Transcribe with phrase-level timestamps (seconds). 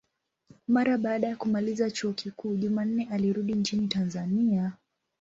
[0.67, 4.71] Mara baada ya kumaliza chuo kikuu, Jumanne alirudi nchini Tanzania.